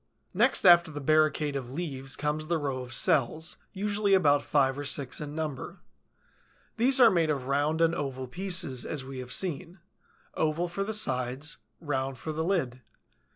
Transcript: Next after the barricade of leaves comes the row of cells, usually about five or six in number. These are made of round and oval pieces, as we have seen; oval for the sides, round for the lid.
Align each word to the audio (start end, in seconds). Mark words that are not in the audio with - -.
Next 0.33 0.65
after 0.65 0.89
the 0.89 0.99
barricade 0.99 1.55
of 1.55 1.69
leaves 1.69 2.15
comes 2.15 2.47
the 2.47 2.57
row 2.57 2.79
of 2.79 2.91
cells, 2.91 3.57
usually 3.71 4.15
about 4.15 4.41
five 4.41 4.75
or 4.79 4.83
six 4.83 5.21
in 5.21 5.35
number. 5.35 5.77
These 6.77 6.99
are 6.99 7.11
made 7.11 7.29
of 7.29 7.45
round 7.45 7.81
and 7.81 7.93
oval 7.93 8.27
pieces, 8.27 8.83
as 8.83 9.05
we 9.05 9.19
have 9.19 9.31
seen; 9.31 9.77
oval 10.33 10.67
for 10.67 10.83
the 10.83 10.95
sides, 10.95 11.57
round 11.79 12.17
for 12.17 12.31
the 12.31 12.43
lid. 12.43 12.81